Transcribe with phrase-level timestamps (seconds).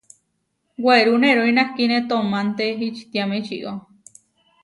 [0.83, 3.71] Werú nerói nahkíne toománte ečitiáme ičió.